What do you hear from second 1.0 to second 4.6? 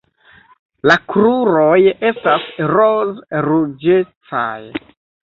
kruroj estas roz-ruĝecaj.